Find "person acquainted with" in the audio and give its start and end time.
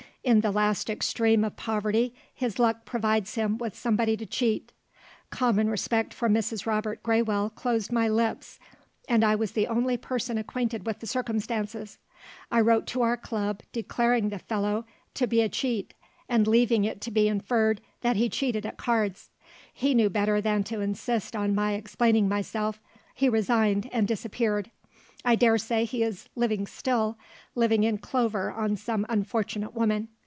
9.97-10.99